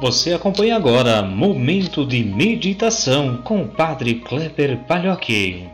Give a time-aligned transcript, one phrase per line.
[0.00, 5.68] Você acompanha agora Momento de Meditação com o Padre Kleber Palhoque.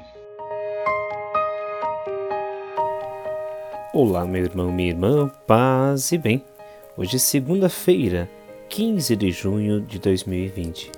[3.92, 6.42] Olá, meu irmão, minha irmã, paz e bem.
[6.96, 8.30] Hoje é segunda-feira,
[8.70, 10.90] 15 de junho de 2020.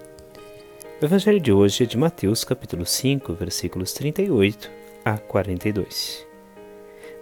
[1.03, 4.71] O evangelho de hoje é de Mateus, capítulo 5, versículos 38
[5.05, 6.25] a 42.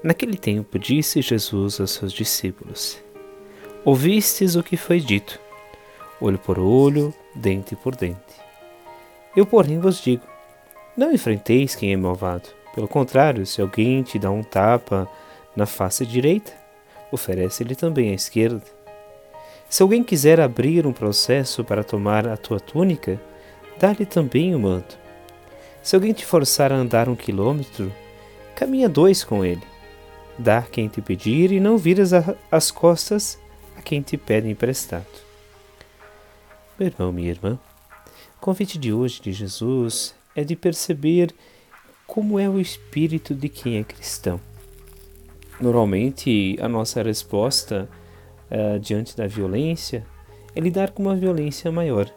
[0.03, 3.03] Naquele tempo disse Jesus aos seus discípulos:
[3.87, 5.43] Ouvistes o que foi dito
[6.21, 8.19] olho por olho, dente por dente.
[9.37, 10.25] Eu, porém, vos digo:
[10.97, 12.49] não enfrenteis quem é malvado.
[12.75, 15.09] Pelo contrário, se alguém te dá um tapa
[15.55, 16.53] na face direita,
[17.11, 18.63] oferece-lhe também a esquerda.
[19.69, 23.21] Se alguém quiser abrir um processo para tomar a tua túnica,
[23.79, 24.99] dá-lhe também o manto.
[25.83, 27.93] Se alguém te forçar a andar um quilômetro,
[28.55, 29.63] caminha dois com ele.
[30.39, 32.13] Dá quem te pedir e não viras
[32.51, 33.39] as costas
[33.77, 35.07] a quem te pede emprestado.
[36.77, 37.57] Meu irmão, minha irmã,
[38.37, 41.33] o convite de hoje de Jesus é de perceber
[42.05, 44.41] como é o espírito de quem é cristão.
[45.61, 47.89] Normalmente, a nossa resposta
[48.51, 50.05] uh, diante da violência
[50.53, 52.13] é lidar com uma violência maior.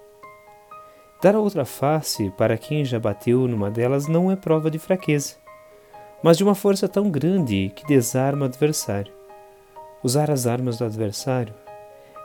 [1.21, 5.35] Dar a outra face para quem já bateu numa delas não é prova de fraqueza,
[6.23, 9.13] mas de uma força tão grande que desarma o adversário.
[10.01, 11.53] Usar as armas do adversário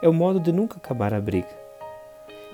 [0.01, 1.62] é o modo de nunca acabar a briga.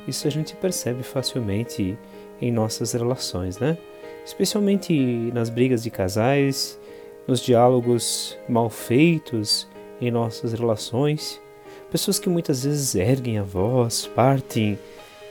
[0.07, 1.97] Isso a gente percebe facilmente
[2.41, 3.77] em nossas relações, né?
[4.25, 4.93] Especialmente
[5.33, 6.79] nas brigas de casais,
[7.27, 9.67] nos diálogos mal feitos
[10.01, 11.39] em nossas relações.
[11.91, 14.77] Pessoas que muitas vezes erguem a voz, partem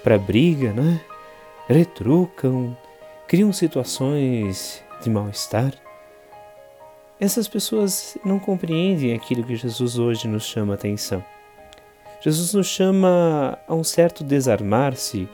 [0.03, 1.01] para a briga, né?
[1.69, 2.77] Retrucam,
[3.27, 5.75] criam situações de mal-estar.
[7.21, 11.25] Essas pessoas não compreendem aquilo que Jesus hoje nos chama a atenção.
[12.21, 15.29] Jesus nos chama a um certo desarmar-se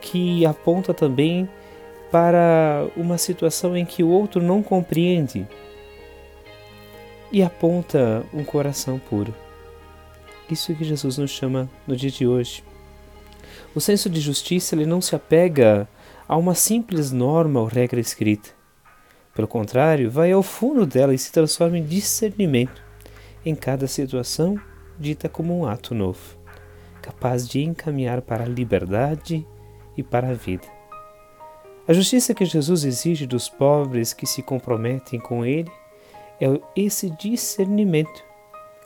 [0.00, 1.48] que aponta também
[2.10, 5.46] para uma situação em que o outro não compreende
[7.30, 9.34] e aponta um coração puro.
[10.50, 12.62] Isso que Jesus nos chama no dia de hoje.
[13.74, 15.88] O senso de justiça ele não se apega
[16.28, 18.50] a uma simples norma ou regra escrita.
[19.34, 22.82] Pelo contrário, vai ao fundo dela e se transforma em discernimento
[23.46, 24.60] em cada situação
[24.98, 26.36] dita como um ato novo,
[27.00, 29.46] capaz de encaminhar para a liberdade
[29.96, 30.66] e para a vida.
[31.86, 35.70] A justiça que Jesus exige dos pobres que se comprometem com Ele
[36.40, 38.24] é esse discernimento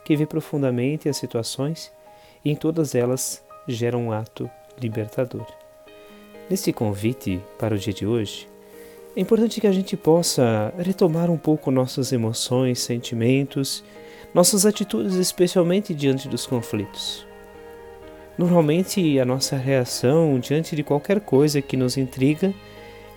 [0.04, 1.92] que vê profundamente as situações
[2.44, 4.48] e em todas elas gera um ato
[4.80, 5.46] libertador.
[6.48, 8.48] Neste convite para o dia de hoje,
[9.16, 13.82] é importante que a gente possa retomar um pouco nossas emoções, sentimentos
[14.36, 17.26] nossas atitudes, especialmente diante dos conflitos.
[18.36, 22.52] Normalmente, a nossa reação diante de qualquer coisa que nos intriga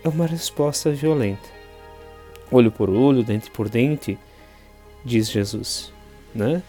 [0.02, 1.46] é uma resposta violenta.
[2.50, 4.18] Olho por olho, dente por dente,
[5.04, 5.92] diz Jesus,
[6.34, 6.62] né?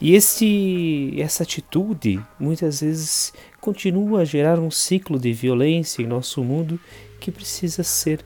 [0.00, 6.44] E esse, essa atitude muitas vezes continua a gerar um ciclo de violência em nosso
[6.44, 6.78] mundo
[7.18, 8.24] que precisa ser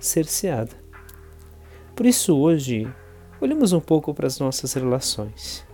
[0.00, 0.72] cerceada.
[1.94, 2.88] Por isso, hoje,
[3.40, 5.64] olhemos um pouco para as nossas relações.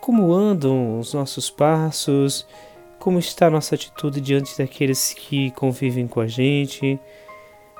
[0.00, 2.46] Como andam os nossos passos?
[2.98, 6.98] Como está a nossa atitude diante daqueles que convivem com a gente?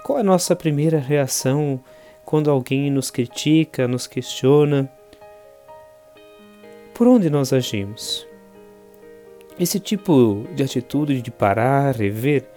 [0.05, 1.81] Qual é a nossa primeira reação
[2.25, 4.91] quando alguém nos critica, nos questiona?
[6.95, 8.27] Por onde nós agimos?
[9.59, 12.49] Esse tipo de atitude de parar, rever,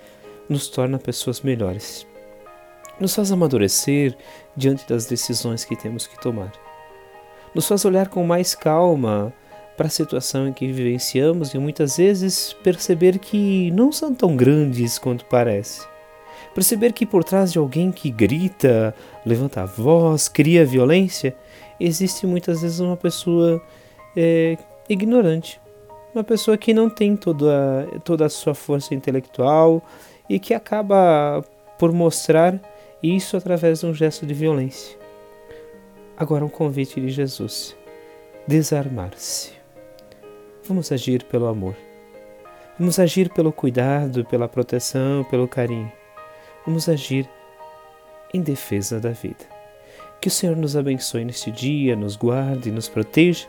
[0.47, 2.08] nos torna pessoas melhores
[2.99, 4.15] nos faz amadurecer
[4.55, 6.51] diante das decisões que temos que tomar.
[7.53, 9.33] Nos faz olhar com mais calma
[9.77, 14.99] para a situação em que vivenciamos e muitas vezes perceber que não são tão grandes
[14.99, 15.87] quanto parece.
[16.53, 18.93] Perceber que por trás de alguém que grita,
[19.25, 21.35] levanta a voz, cria violência,
[21.79, 23.61] existe muitas vezes uma pessoa
[24.15, 24.57] é,
[24.89, 25.61] ignorante,
[26.13, 29.81] uma pessoa que não tem toda, toda a sua força intelectual
[30.29, 31.41] e que acaba
[31.77, 32.59] por mostrar
[33.01, 34.97] e isso através de um gesto de violência.
[36.17, 37.75] Agora, um convite de Jesus:
[38.47, 39.53] desarmar-se.
[40.65, 41.75] Vamos agir pelo amor.
[42.77, 45.91] Vamos agir pelo cuidado, pela proteção, pelo carinho.
[46.65, 47.29] Vamos agir
[48.33, 49.45] em defesa da vida.
[50.21, 53.47] Que o Senhor nos abençoe neste dia, nos guarde, nos proteja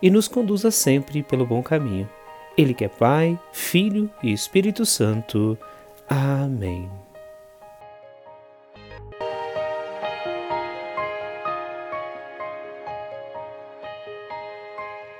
[0.00, 2.08] e nos conduza sempre pelo bom caminho.
[2.56, 5.58] Ele que é Pai, Filho e Espírito Santo.
[6.08, 7.09] Amém.